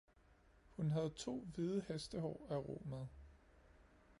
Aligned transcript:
hun 0.75 0.91
havde 0.91 1.09
to 1.09 1.47
hvide 1.55 1.85
hestehår 1.87 2.47
at 2.49 2.57
ro 2.69 2.81
med. 2.85 3.05